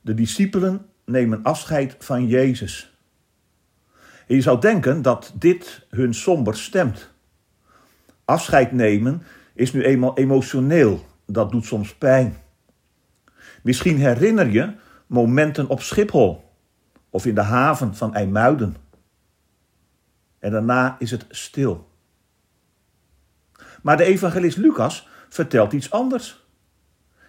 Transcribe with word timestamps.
De 0.00 0.14
discipelen 0.14 0.86
nemen 1.04 1.42
afscheid 1.42 1.96
van 1.98 2.26
Jezus. 2.26 2.98
En 4.26 4.34
je 4.34 4.40
zou 4.40 4.60
denken 4.60 5.02
dat 5.02 5.32
dit 5.34 5.86
hun 5.90 6.14
somber 6.14 6.56
stemt. 6.56 7.10
Afscheid 8.24 8.72
nemen 8.72 9.22
is 9.54 9.72
nu 9.72 9.84
eenmaal 9.84 10.16
emotioneel, 10.16 11.06
dat 11.26 11.50
doet 11.50 11.64
soms 11.64 11.94
pijn. 11.94 12.36
Misschien 13.62 13.96
herinner 13.96 14.50
je 14.50 14.72
momenten 15.06 15.68
op 15.68 15.82
Schiphol 15.82 16.50
of 17.10 17.26
in 17.26 17.34
de 17.34 17.42
haven 17.42 17.94
van 17.94 18.14
IJmuiden. 18.14 18.76
En 20.38 20.50
daarna 20.50 20.96
is 20.98 21.10
het 21.10 21.24
stil. 21.28 21.88
Maar 23.82 23.96
de 23.96 24.04
evangelist 24.04 24.56
Lucas 24.56 25.08
vertelt 25.28 25.72
iets 25.72 25.90
anders. 25.90 26.44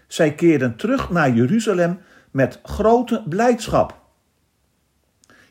Zij 0.08 0.36
keerden 0.36 0.76
terug 0.76 1.10
naar 1.10 1.34
Jeruzalem 1.34 2.00
met 2.32 2.60
grote 2.64 3.24
blijdschap. 3.30 4.00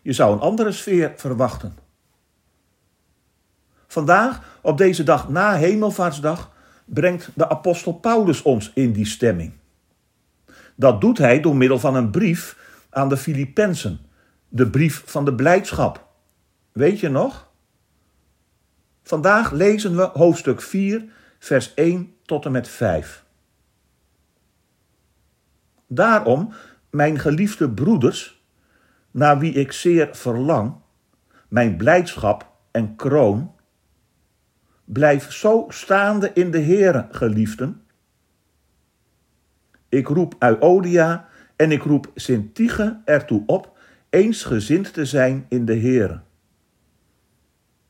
Je 0.03 0.13
zou 0.13 0.33
een 0.33 0.41
andere 0.41 0.73
sfeer 0.73 1.13
verwachten. 1.17 1.79
Vandaag, 3.87 4.59
op 4.61 4.79
deze 4.79 5.03
dag 5.03 5.29
na 5.29 5.55
Hemelvaartsdag, 5.55 6.53
brengt 6.85 7.31
de 7.35 7.49
apostel 7.49 7.93
Paulus 7.93 8.43
ons 8.43 8.71
in 8.75 8.93
die 8.93 9.07
stemming. 9.07 9.53
Dat 10.75 11.01
doet 11.01 11.19
hij 11.19 11.41
door 11.41 11.57
middel 11.57 11.79
van 11.79 11.95
een 11.95 12.11
brief 12.11 12.59
aan 12.91 13.09
de 13.09 13.17
Filippenzen, 13.17 14.01
de 14.49 14.71
brief 14.71 15.03
van 15.07 15.25
de 15.25 15.35
blijdschap. 15.35 16.09
Weet 16.73 17.01
je 17.01 17.09
nog? 17.09 17.49
Vandaag 19.03 19.51
lezen 19.51 19.97
we 19.97 20.11
hoofdstuk 20.13 20.63
4, 20.63 21.05
vers 21.39 21.75
1 21.75 22.15
tot 22.25 22.45
en 22.45 22.53
met 22.53 22.69
5. 22.69 23.25
Daarom, 25.87 26.53
mijn 26.91 27.19
geliefde 27.19 27.71
broeders, 27.71 28.45
naar 29.11 29.39
wie 29.39 29.53
ik 29.53 29.73
zeer 29.73 30.09
verlang, 30.13 30.75
mijn 31.49 31.77
blijdschap 31.77 32.53
en 32.71 32.97
kroon, 32.97 33.55
blijf 34.85 35.33
zo 35.33 35.65
staande 35.69 36.31
in 36.35 36.51
de 36.51 36.61
Heere, 36.61 37.09
geliefden. 37.11 37.83
Ik 39.89 40.09
roep 40.09 40.35
Euodia 40.39 41.29
en 41.57 41.73
ik 41.73 41.83
roep 41.83 42.11
Sintige 42.15 43.01
ertoe 43.05 43.43
op 43.47 43.79
eensgezind 44.11 44.93
te 44.93 45.05
zijn 45.05 45.47
in 45.49 45.65
de 45.65 45.79
Heere. 45.79 46.21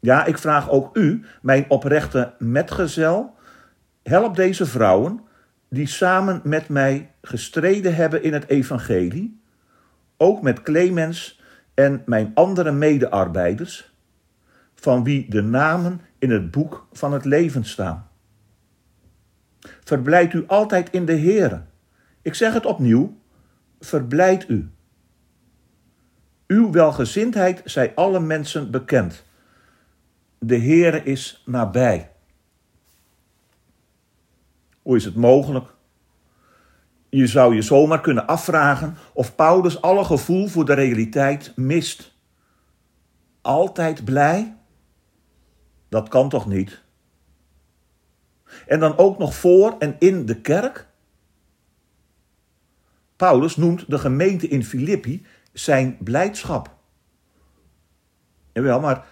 Ja, 0.00 0.24
ik 0.24 0.38
vraag 0.38 0.70
ook 0.70 0.96
u, 0.96 1.24
mijn 1.42 1.64
oprechte 1.68 2.34
metgezel, 2.38 3.34
help 4.02 4.36
deze 4.36 4.66
vrouwen 4.66 5.20
die 5.70 5.86
samen 5.86 6.40
met 6.44 6.68
mij 6.68 7.10
gestreden 7.22 7.94
hebben 7.94 8.22
in 8.22 8.32
het 8.32 8.48
evangelie, 8.48 9.40
ook 10.16 10.42
met 10.42 10.62
Clemens 10.62 11.40
en 11.74 12.02
mijn 12.06 12.30
andere 12.34 12.72
medearbeiders, 12.72 13.94
van 14.74 15.04
wie 15.04 15.30
de 15.30 15.42
namen 15.42 16.00
in 16.18 16.30
het 16.30 16.50
boek 16.50 16.86
van 16.92 17.12
het 17.12 17.24
leven 17.24 17.64
staan. 17.64 18.08
Verblijd 19.84 20.32
u 20.32 20.44
altijd 20.46 20.90
in 20.90 21.04
de 21.04 21.18
Heere. 21.18 21.62
Ik 22.22 22.34
zeg 22.34 22.52
het 22.52 22.66
opnieuw, 22.66 23.18
verblijd 23.80 24.48
u. 24.48 24.70
Uw 26.46 26.70
welgezindheid 26.70 27.62
zij 27.64 27.94
alle 27.94 28.20
mensen 28.20 28.70
bekend. 28.70 29.24
De 30.38 30.58
Heere 30.58 31.02
is 31.02 31.42
nabij. 31.46 32.09
Hoe 34.82 34.96
is 34.96 35.04
het 35.04 35.14
mogelijk? 35.14 35.74
Je 37.08 37.26
zou 37.26 37.54
je 37.54 37.62
zomaar 37.62 38.00
kunnen 38.00 38.26
afvragen 38.26 38.96
of 39.12 39.34
Paulus 39.34 39.82
alle 39.82 40.04
gevoel 40.04 40.46
voor 40.46 40.64
de 40.64 40.72
realiteit 40.72 41.52
mist. 41.56 42.14
Altijd 43.40 44.04
blij? 44.04 44.56
Dat 45.88 46.08
kan 46.08 46.28
toch 46.28 46.46
niet? 46.46 46.82
En 48.66 48.80
dan 48.80 48.98
ook 48.98 49.18
nog 49.18 49.34
voor 49.34 49.76
en 49.78 49.96
in 49.98 50.26
de 50.26 50.40
kerk? 50.40 50.88
Paulus 53.16 53.56
noemt 53.56 53.90
de 53.90 53.98
gemeente 53.98 54.48
in 54.48 54.64
Filippi 54.64 55.26
zijn 55.52 55.96
blijdschap. 56.00 56.74
Jawel, 58.52 58.80
maar 58.80 59.06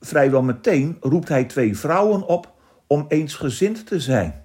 vrijwel 0.00 0.42
meteen 0.42 0.96
roept 1.00 1.28
hij 1.28 1.44
twee 1.44 1.76
vrouwen 1.76 2.26
op 2.26 2.54
om 2.86 3.04
eensgezind 3.08 3.86
te 3.86 4.00
zijn. 4.00 4.44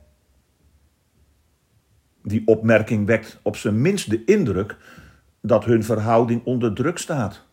Die 2.27 2.47
opmerking 2.47 3.05
wekt 3.05 3.39
op 3.41 3.55
zijn 3.55 3.81
minst 3.81 4.09
de 4.09 4.23
indruk 4.23 4.77
dat 5.41 5.65
hun 5.65 5.83
verhouding 5.83 6.45
onder 6.45 6.73
druk 6.73 6.97
staat. 6.97 7.45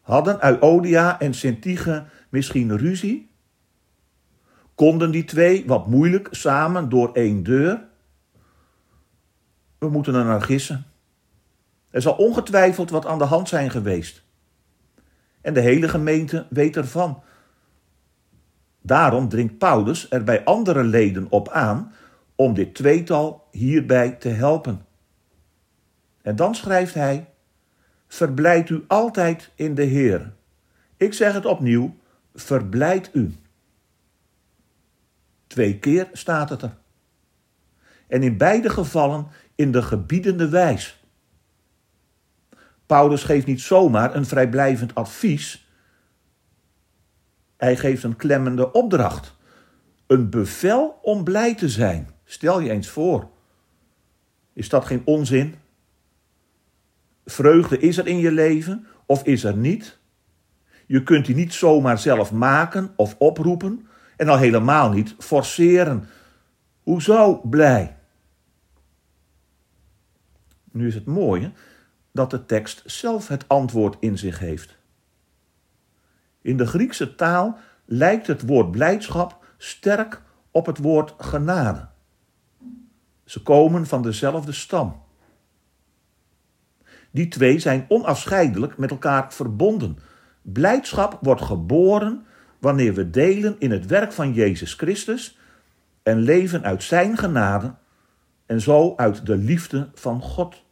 Hadden 0.00 0.44
Euodia 0.44 1.20
en 1.20 1.34
Sintige 1.34 2.04
misschien 2.28 2.76
ruzie? 2.76 3.30
Konden 4.74 5.10
die 5.10 5.24
twee 5.24 5.66
wat 5.66 5.86
moeilijk 5.86 6.28
samen 6.30 6.88
door 6.88 7.12
één 7.12 7.42
deur? 7.42 7.84
We 9.78 9.88
moeten 9.88 10.14
er 10.14 10.24
naar 10.24 10.42
gissen. 10.42 10.84
Er 11.90 12.02
zal 12.02 12.14
ongetwijfeld 12.14 12.90
wat 12.90 13.06
aan 13.06 13.18
de 13.18 13.24
hand 13.24 13.48
zijn 13.48 13.70
geweest. 13.70 14.22
En 15.40 15.54
de 15.54 15.60
hele 15.60 15.88
gemeente 15.88 16.46
weet 16.48 16.76
ervan. 16.76 17.22
Daarom 18.82 19.28
dringt 19.28 19.58
Paulus 19.58 20.10
er 20.10 20.24
bij 20.24 20.44
andere 20.44 20.84
leden 20.84 21.26
op 21.30 21.48
aan 21.48 21.92
om 22.40 22.54
dit 22.54 22.74
tweetal 22.74 23.48
hierbij 23.50 24.10
te 24.10 24.28
helpen. 24.28 24.86
En 26.22 26.36
dan 26.36 26.54
schrijft 26.54 26.94
hij: 26.94 27.28
Verblijd 28.08 28.70
u 28.70 28.84
altijd 28.86 29.50
in 29.54 29.74
de 29.74 29.82
Heer. 29.82 30.32
Ik 30.96 31.12
zeg 31.12 31.32
het 31.32 31.46
opnieuw: 31.46 31.96
verblijd 32.34 33.10
u. 33.12 33.34
Twee 35.46 35.78
keer 35.78 36.08
staat 36.12 36.48
het 36.48 36.62
er. 36.62 36.76
En 38.08 38.22
in 38.22 38.36
beide 38.36 38.70
gevallen 38.70 39.26
in 39.54 39.72
de 39.72 39.82
gebiedende 39.82 40.48
wijs. 40.48 41.04
Paulus 42.86 43.22
geeft 43.22 43.46
niet 43.46 43.60
zomaar 43.60 44.14
een 44.14 44.26
vrijblijvend 44.26 44.94
advies. 44.94 45.68
Hij 47.56 47.76
geeft 47.76 48.02
een 48.02 48.16
klemmende 48.16 48.72
opdracht. 48.72 49.36
Een 50.06 50.30
bevel 50.30 50.98
om 51.02 51.24
blij 51.24 51.54
te 51.54 51.68
zijn. 51.68 52.18
Stel 52.30 52.60
je 52.60 52.70
eens 52.70 52.88
voor. 52.88 53.30
Is 54.52 54.68
dat 54.68 54.84
geen 54.84 55.02
onzin? 55.04 55.54
Vreugde 57.24 57.78
is 57.78 57.98
er 57.98 58.06
in 58.06 58.18
je 58.18 58.32
leven 58.32 58.86
of 59.06 59.24
is 59.24 59.44
er 59.44 59.56
niet? 59.56 59.98
Je 60.86 61.02
kunt 61.02 61.26
die 61.26 61.34
niet 61.34 61.52
zomaar 61.52 61.98
zelf 61.98 62.32
maken 62.32 62.92
of 62.96 63.16
oproepen 63.18 63.88
en 64.16 64.28
al 64.28 64.38
helemaal 64.38 64.90
niet 64.90 65.14
forceren. 65.18 66.08
Hoezo 66.82 67.40
blij? 67.40 67.96
Nu 70.72 70.86
is 70.86 70.94
het 70.94 71.06
mooie 71.06 71.52
dat 72.12 72.30
de 72.30 72.46
tekst 72.46 72.82
zelf 72.86 73.28
het 73.28 73.48
antwoord 73.48 73.96
in 74.00 74.18
zich 74.18 74.38
heeft. 74.38 74.78
In 76.42 76.56
de 76.56 76.66
Griekse 76.66 77.14
taal 77.14 77.58
lijkt 77.84 78.26
het 78.26 78.46
woord 78.46 78.70
blijdschap 78.70 79.44
sterk 79.56 80.22
op 80.50 80.66
het 80.66 80.78
woord 80.78 81.14
genade. 81.18 81.89
Ze 83.30 83.42
komen 83.42 83.86
van 83.86 84.02
dezelfde 84.02 84.52
stam. 84.52 85.02
Die 87.10 87.28
twee 87.28 87.58
zijn 87.58 87.84
onafscheidelijk 87.88 88.78
met 88.78 88.90
elkaar 88.90 89.32
verbonden. 89.32 89.98
Blijdschap 90.42 91.18
wordt 91.20 91.42
geboren 91.42 92.26
wanneer 92.58 92.94
we 92.94 93.10
delen 93.10 93.56
in 93.58 93.70
het 93.70 93.86
werk 93.86 94.12
van 94.12 94.32
Jezus 94.32 94.74
Christus 94.74 95.38
en 96.02 96.18
leven 96.18 96.64
uit 96.64 96.82
Zijn 96.82 97.16
genade 97.16 97.74
en 98.46 98.60
zo 98.60 98.94
uit 98.96 99.26
de 99.26 99.36
liefde 99.36 99.90
van 99.94 100.22
God. 100.22 100.62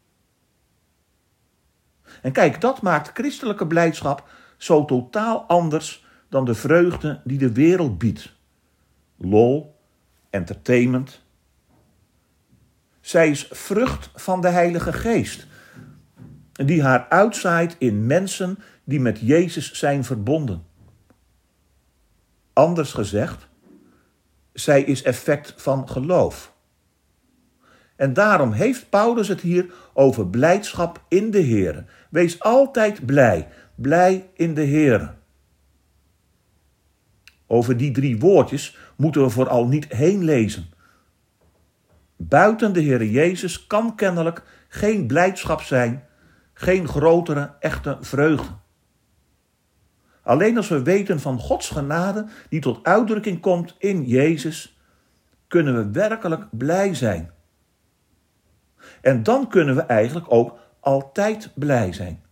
En 2.22 2.32
kijk, 2.32 2.60
dat 2.60 2.82
maakt 2.82 3.10
christelijke 3.14 3.66
blijdschap 3.66 4.28
zo 4.56 4.84
totaal 4.84 5.43
anders 5.43 6.06
dan 6.28 6.44
de 6.44 6.55
vreugde 6.55 7.20
die 7.25 7.38
de 7.38 7.52
wereld 7.52 7.99
biedt. 7.99 8.37
Lol, 9.16 9.76
entertainment, 10.31 11.26
zij 13.08 13.31
is 13.31 13.49
vrucht 13.50 14.10
van 14.14 14.40
de 14.40 14.49
Heilige 14.49 14.93
Geest, 14.93 15.46
die 16.52 16.82
haar 16.82 17.06
uitzaait 17.08 17.76
in 17.78 18.06
mensen 18.06 18.58
die 18.84 19.00
met 19.00 19.19
Jezus 19.20 19.72
zijn 19.72 20.05
verbonden. 20.05 20.64
Anders 22.52 22.93
gezegd, 22.93 23.49
zij 24.52 24.82
is 24.82 25.02
effect 25.02 25.55
van 25.56 25.88
geloof. 25.88 26.52
En 27.96 28.12
daarom 28.12 28.52
heeft 28.52 28.90
Paulus 28.90 29.28
het 29.28 29.40
hier 29.40 29.72
over 29.93 30.26
blijdschap 30.26 31.05
in 31.08 31.31
de 31.31 31.38
Heer. 31.38 31.84
Wees 32.10 32.40
altijd 32.40 33.06
blij, 33.06 33.49
blij 33.75 34.31
in 34.34 34.55
de 34.55 34.62
Heer. 34.62 35.14
Over 37.46 37.76
die 37.76 37.90
drie 37.90 38.19
woordjes 38.19 38.78
moeten 38.96 39.22
we 39.22 39.31
vooral 39.31 39.66
niet 39.66 39.93
heen 39.93 40.25
lezen. 40.25 40.76
Buiten 42.28 42.72
de 42.72 42.80
Heer 42.80 43.04
Jezus 43.04 43.66
kan 43.66 43.94
kennelijk 43.94 44.42
geen 44.69 45.06
blijdschap 45.06 45.60
zijn, 45.60 46.04
geen 46.52 46.88
grotere 46.88 47.54
echte 47.60 47.96
vreugde. 48.00 48.52
Alleen 50.22 50.56
als 50.56 50.69
we 50.69 50.82
weten 50.82 51.20
van 51.20 51.38
Gods 51.38 51.69
genade 51.69 52.26
die 52.48 52.60
tot 52.60 52.84
uitdrukking 52.84 53.40
komt 53.40 53.75
in 53.78 54.04
Jezus, 54.04 54.80
kunnen 55.46 55.75
we 55.75 55.90
werkelijk 55.90 56.44
blij 56.50 56.94
zijn. 56.94 57.30
En 59.00 59.22
dan 59.22 59.48
kunnen 59.48 59.74
we 59.74 59.82
eigenlijk 59.82 60.26
ook 60.32 60.58
altijd 60.81 61.50
blij 61.54 61.92
zijn. 61.92 62.22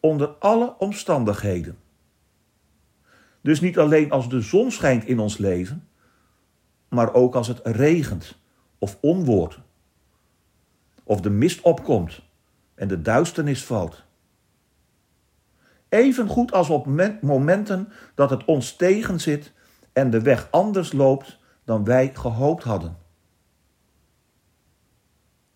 Onder 0.00 0.28
alle 0.28 0.74
omstandigheden. 0.78 1.78
Dus 3.40 3.60
niet 3.60 3.78
alleen 3.78 4.10
als 4.10 4.28
de 4.28 4.40
zon 4.40 4.70
schijnt 4.70 5.04
in 5.04 5.18
ons 5.18 5.38
leven, 5.38 5.88
maar 6.88 7.14
ook 7.14 7.34
als 7.34 7.48
het 7.48 7.60
regent 7.62 8.38
of 8.78 8.98
onwoord. 9.00 9.60
Of 11.04 11.20
de 11.20 11.30
mist 11.30 11.60
opkomt 11.60 12.22
en 12.74 12.88
de 12.88 13.02
duisternis 13.02 13.64
valt. 13.64 14.02
Even 15.88 16.28
goed 16.28 16.52
als 16.52 16.68
op 16.68 16.86
momenten 17.20 17.92
dat 18.14 18.30
het 18.30 18.44
ons 18.44 18.76
tegenzit 18.76 19.52
en 19.92 20.10
de 20.10 20.20
weg 20.20 20.48
anders 20.50 20.92
loopt 20.92 21.38
dan 21.64 21.84
wij 21.84 22.10
gehoopt 22.14 22.62
hadden. 22.62 22.96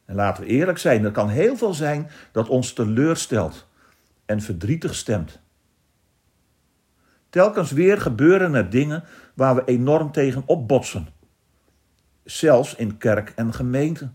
En 0.05 0.15
laten 0.15 0.43
we 0.43 0.49
eerlijk 0.49 0.79
zijn, 0.79 1.05
er 1.05 1.11
kan 1.11 1.29
heel 1.29 1.57
veel 1.57 1.75
zijn 1.75 2.11
dat 2.33 2.49
ons 2.49 2.73
teleurstelt 2.73 3.67
en 4.25 4.41
verdrietig 4.41 4.95
stemt. 4.95 5.41
Telkens 7.31 7.71
weer 7.71 8.01
gebeuren 8.01 8.55
er 8.55 8.71
dingen 8.71 9.05
waar 9.35 9.55
we 9.55 9.65
enorm 9.65 10.13
tegen 10.13 10.43
opbotsen. 10.47 11.09
Zelfs 12.25 12.75
in 12.75 12.99
kerk 12.99 13.33
en 13.37 13.55
gemeente. 13.55 14.11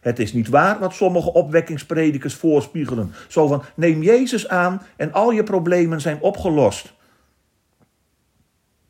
Het 0.00 0.18
is 0.18 0.32
niet 0.32 0.48
waar 0.48 0.78
wat 0.78 0.94
sommige 0.94 1.32
opwekkingspredikers 1.32 2.34
voorspiegelen. 2.34 3.12
Zo 3.28 3.46
van, 3.46 3.62
neem 3.74 4.02
Jezus 4.02 4.48
aan 4.48 4.82
en 4.96 5.12
al 5.12 5.30
je 5.30 5.42
problemen 5.42 6.00
zijn 6.00 6.20
opgelost. 6.20 6.92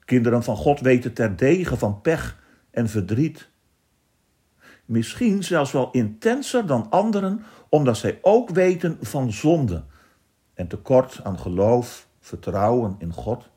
Kinderen 0.04 0.42
van 0.42 0.56
God 0.56 0.80
weten 0.80 1.12
terdege 1.12 1.76
van 1.76 2.00
pech 2.00 2.38
en 2.70 2.88
verdriet. 2.88 3.48
Misschien 4.84 5.44
zelfs 5.44 5.72
wel 5.72 5.90
intenser 5.90 6.66
dan 6.66 6.90
anderen, 6.90 7.44
omdat 7.68 7.96
zij 7.96 8.18
ook 8.22 8.50
weten 8.50 8.98
van 9.00 9.32
zonde 9.32 9.84
en 10.54 10.66
tekort 10.66 11.20
aan 11.22 11.38
geloof, 11.38 12.08
vertrouwen 12.20 12.94
in 12.98 13.12
God. 13.12 13.50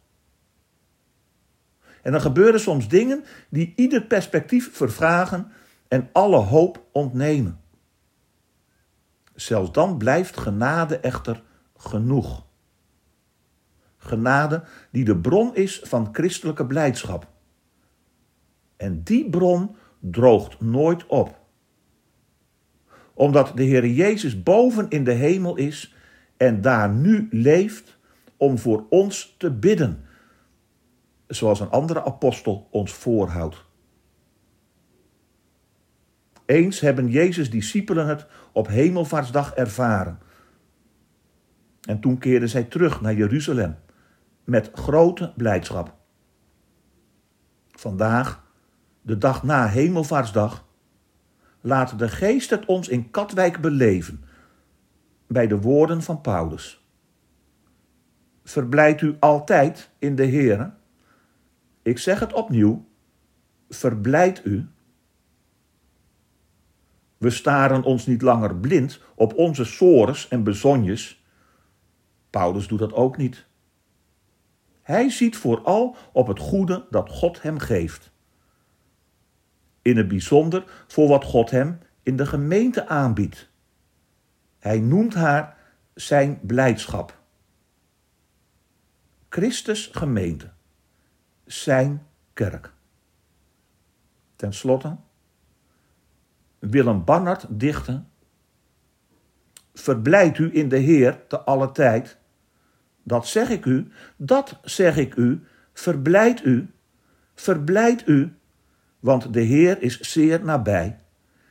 En 2.05 2.11
dan 2.11 2.21
gebeuren 2.21 2.59
soms 2.59 2.87
dingen 2.87 3.23
die 3.49 3.73
ieder 3.75 4.03
perspectief 4.03 4.75
vervragen 4.75 5.51
en 5.87 6.09
alle 6.11 6.37
hoop 6.37 6.85
ontnemen. 6.91 7.59
Zelfs 9.35 9.71
dan 9.71 9.97
blijft 9.97 10.37
genade 10.37 10.97
echter 10.99 11.43
genoeg. 11.77 12.45
Genade 13.97 14.63
die 14.91 15.05
de 15.05 15.17
bron 15.17 15.55
is 15.55 15.79
van 15.83 16.09
christelijke 16.11 16.65
blijdschap. 16.65 17.27
En 18.77 19.03
die 19.03 19.29
bron 19.29 19.75
droogt 19.99 20.61
nooit 20.61 21.05
op. 21.05 21.39
Omdat 23.13 23.51
de 23.55 23.63
Heer 23.63 23.87
Jezus 23.87 24.43
boven 24.43 24.89
in 24.89 25.03
de 25.03 25.13
hemel 25.13 25.55
is 25.55 25.95
en 26.37 26.61
daar 26.61 26.89
nu 26.89 27.27
leeft 27.31 27.97
om 28.37 28.57
voor 28.57 28.85
ons 28.89 29.35
te 29.37 29.51
bidden, 29.51 30.04
zoals 31.27 31.59
een 31.59 31.69
andere 31.69 32.03
apostel 32.03 32.67
ons 32.71 32.93
voorhoudt. 32.93 33.65
Eens 36.45 36.79
hebben 36.79 37.09
Jezus' 37.09 37.49
discipelen 37.49 38.07
het 38.07 38.25
op 38.51 38.67
Hemelvaartsdag 38.67 39.53
ervaren. 39.53 40.19
En 41.81 41.99
toen 41.99 42.17
keerden 42.17 42.49
zij 42.49 42.63
terug 42.63 43.01
naar 43.01 43.13
Jeruzalem 43.13 43.75
met 44.43 44.71
grote 44.73 45.33
blijdschap. 45.35 45.95
Vandaag, 47.71 48.43
de 49.01 49.17
dag 49.17 49.43
na 49.43 49.67
Hemelvaartsdag, 49.67 50.65
laat 51.61 51.99
de 51.99 52.09
Geest 52.09 52.49
het 52.49 52.65
ons 52.65 52.87
in 52.87 53.11
Katwijk 53.11 53.61
beleven 53.61 54.23
bij 55.27 55.47
de 55.47 55.61
woorden 55.61 56.01
van 56.01 56.21
Paulus. 56.21 56.85
Verblijd 58.43 59.01
u 59.01 59.15
altijd 59.19 59.89
in 59.99 60.15
de 60.15 60.23
Heer. 60.23 60.73
Ik 61.85 61.97
zeg 61.97 62.19
het 62.19 62.33
opnieuw, 62.33 62.85
verblijd 63.69 64.45
u 64.45 64.67
we 67.17 67.29
staren 67.29 67.83
ons 67.83 68.05
niet 68.05 68.21
langer 68.21 68.55
blind 68.55 69.01
op 69.15 69.33
onze 69.33 69.65
sores 69.65 70.27
en 70.27 70.43
bezonjes. 70.43 71.25
Paulus 72.29 72.67
doet 72.67 72.79
dat 72.79 72.93
ook 72.93 73.17
niet. 73.17 73.45
Hij 74.81 75.09
ziet 75.09 75.37
vooral 75.37 75.95
op 76.11 76.27
het 76.27 76.39
goede 76.39 76.85
dat 76.89 77.09
God 77.09 77.41
hem 77.41 77.59
geeft. 77.59 78.11
In 79.81 79.97
het 79.97 80.07
bijzonder 80.07 80.85
voor 80.87 81.07
wat 81.07 81.23
God 81.23 81.51
hem 81.51 81.79
in 82.03 82.15
de 82.15 82.25
gemeente 82.25 82.87
aanbiedt. 82.87 83.49
Hij 84.59 84.79
noemt 84.79 85.13
haar 85.13 85.57
zijn 85.93 86.39
blijdschap. 86.41 87.19
Christus 89.29 89.89
gemeente, 89.91 90.51
zijn 91.45 92.07
kerk. 92.33 92.73
Ten 94.35 94.53
slotte, 94.53 94.97
Willem 96.59 97.03
Barnard 97.03 97.45
dichtte. 97.49 98.03
Verblijd 99.73 100.37
u 100.37 100.49
in 100.53 100.69
de 100.69 100.77
Heer 100.77 101.27
te 101.27 101.39
alle 101.39 101.71
tijd. 101.71 102.17
Dat 103.03 103.27
zeg 103.27 103.49
ik 103.49 103.65
u, 103.65 103.91
dat 104.17 104.59
zeg 104.63 104.97
ik 104.97 105.15
u, 105.15 105.43
verblijd 105.73 106.45
u, 106.45 106.73
verblijd 107.33 108.07
u, 108.07 108.35
want 108.99 109.33
de 109.33 109.41
Heer 109.41 109.81
is 109.81 109.99
zeer 109.99 110.43
nabij. 110.43 110.99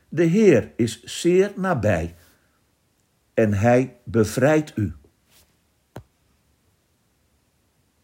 De 0.09 0.23
Heer 0.23 0.73
is 0.76 1.02
zeer 1.02 1.52
nabij 1.57 2.14
en 3.35 3.52
Hij 3.52 3.97
bevrijdt 4.04 4.76
u. 4.76 4.95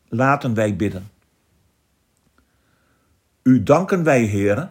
Laten 0.08 0.54
wij 0.54 0.76
bidden. 0.76 1.08
U 3.42 3.62
danken 3.62 4.02
wij, 4.02 4.22
Heeren, 4.22 4.70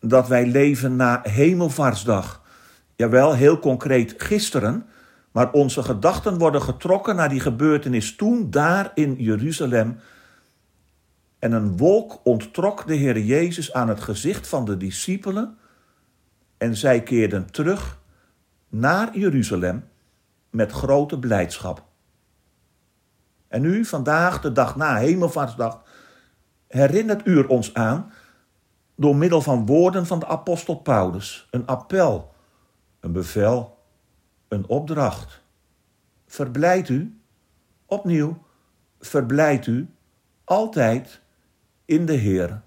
dat 0.00 0.28
wij 0.28 0.46
leven 0.46 0.96
na 0.96 1.20
Hemelvaartsdag. 1.22 2.42
Jawel, 2.96 3.34
heel 3.34 3.58
concreet 3.58 4.14
gisteren, 4.16 4.86
maar 5.30 5.52
onze 5.52 5.82
gedachten 5.82 6.38
worden 6.38 6.62
getrokken 6.62 7.16
naar 7.16 7.28
die 7.28 7.40
gebeurtenis 7.40 8.16
toen, 8.16 8.50
daar 8.50 8.90
in 8.94 9.14
Jeruzalem. 9.18 9.98
En 11.38 11.52
een 11.52 11.76
wolk 11.76 12.20
onttrok 12.24 12.86
de 12.86 12.94
Heer 12.94 13.18
Jezus 13.18 13.72
aan 13.72 13.88
het 13.88 14.00
gezicht 14.00 14.48
van 14.48 14.64
de 14.64 14.76
discipelen 14.76 15.58
en 16.58 16.76
zij 16.76 17.02
keerden 17.02 17.50
terug 17.50 17.98
naar 18.68 19.18
Jeruzalem 19.18 19.88
met 20.50 20.72
grote 20.72 21.18
blijdschap. 21.18 21.84
En 23.48 23.62
nu, 23.62 23.84
vandaag, 23.84 24.40
de 24.40 24.52
dag 24.52 24.76
na 24.76 24.96
Hemelvaartsdag, 24.96 25.82
herinnert 26.68 27.26
u 27.26 27.42
ons 27.42 27.74
aan 27.74 28.12
door 28.96 29.16
middel 29.16 29.40
van 29.40 29.66
woorden 29.66 30.06
van 30.06 30.18
de 30.18 30.26
apostel 30.26 30.76
Paulus, 30.76 31.48
een 31.50 31.66
appel, 31.66 32.34
een 33.00 33.12
bevel, 33.12 33.78
een 34.48 34.66
opdracht. 34.66 35.42
Verblijd 36.26 36.88
u, 36.88 37.20
opnieuw, 37.86 38.42
verblijd 39.00 39.66
u 39.66 39.88
altijd 40.44 41.20
in 41.84 42.06
de 42.06 42.12
Heer. 42.12 42.60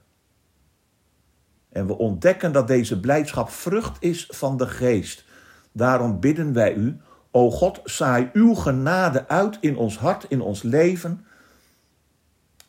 En 1.70 1.88
we 1.88 1.98
ontdekken 1.98 2.52
dat 2.52 2.68
deze 2.68 3.00
blijdschap 3.00 3.50
vrucht 3.50 3.98
is 4.00 4.26
van 4.30 4.58
de 4.58 4.68
geest. 4.68 5.26
Daarom 5.72 6.20
bidden 6.20 6.54
wij 6.54 6.74
u, 6.74 6.98
o 7.32 7.52
God, 7.52 7.82
saai 7.84 8.30
uw 8.34 8.54
genade 8.54 9.28
uit 9.28 9.58
in 9.60 9.78
ons 9.78 9.98
hart, 9.98 10.26
in 10.30 10.42
ons 10.42 10.64
leven. 10.64 11.26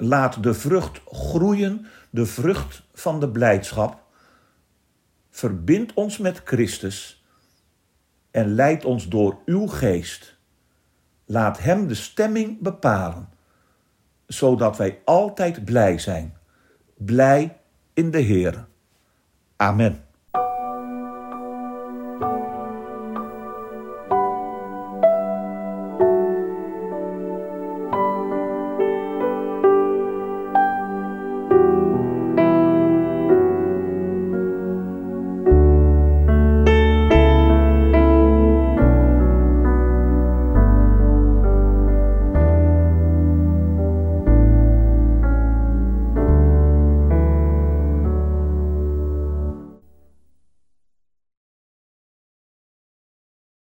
Laat 0.03 0.43
de 0.43 0.55
vrucht 0.55 1.01
groeien 1.07 1.87
de 2.11 2.27
vrucht 2.27 2.83
van 2.95 3.21
de 3.21 3.29
blijdschap, 3.29 4.03
verbindt 5.31 5.95
ons 5.95 6.19
met 6.19 6.41
Christus 6.45 7.25
en 8.31 8.55
leid 8.55 8.85
ons 8.85 9.09
door 9.09 9.39
uw 9.45 9.67
geest. 9.67 10.39
Laat 11.25 11.59
hem 11.59 11.87
de 11.87 11.95
stemming 11.95 12.61
bepalen, 12.61 13.29
zodat 14.27 14.77
wij 14.77 15.01
altijd 15.05 15.65
blij 15.65 15.99
zijn. 15.99 16.37
Blij 16.97 17.61
in 17.95 18.11
de 18.11 18.19
Heer. 18.19 18.67
Amen. 19.57 20.10